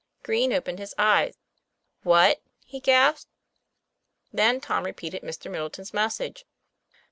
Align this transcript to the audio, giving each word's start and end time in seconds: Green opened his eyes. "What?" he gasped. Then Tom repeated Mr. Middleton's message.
Green 0.23 0.51
opened 0.51 0.79
his 0.79 0.95
eyes. 0.97 1.37
"What?" 2.01 2.41
he 2.65 2.79
gasped. 2.79 3.29
Then 4.33 4.59
Tom 4.59 4.83
repeated 4.85 5.21
Mr. 5.21 5.51
Middleton's 5.51 5.93
message. 5.93 6.43